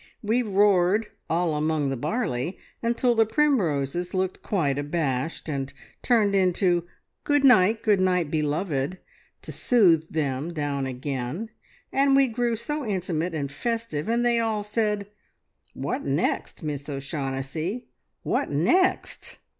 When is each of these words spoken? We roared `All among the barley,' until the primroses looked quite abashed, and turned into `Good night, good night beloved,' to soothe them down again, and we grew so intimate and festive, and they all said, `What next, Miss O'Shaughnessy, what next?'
We 0.23 0.41
roared 0.41 1.09
`All 1.29 1.55
among 1.55 1.91
the 1.91 1.95
barley,' 1.95 2.57
until 2.81 3.13
the 3.13 3.23
primroses 3.23 4.15
looked 4.15 4.41
quite 4.41 4.79
abashed, 4.79 5.47
and 5.47 5.71
turned 6.01 6.33
into 6.33 6.87
`Good 7.23 7.43
night, 7.43 7.83
good 7.83 7.99
night 7.99 8.31
beloved,' 8.31 8.97
to 9.43 9.51
soothe 9.51 10.11
them 10.11 10.53
down 10.55 10.87
again, 10.87 11.51
and 11.93 12.15
we 12.15 12.25
grew 12.25 12.55
so 12.55 12.83
intimate 12.83 13.35
and 13.35 13.51
festive, 13.51 14.09
and 14.09 14.25
they 14.25 14.39
all 14.39 14.63
said, 14.63 15.05
`What 15.77 16.01
next, 16.03 16.63
Miss 16.63 16.89
O'Shaughnessy, 16.89 17.85
what 18.23 18.49
next?' 18.49 19.37